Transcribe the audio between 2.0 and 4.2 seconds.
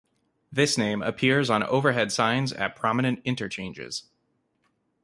signs at prominent interchanges.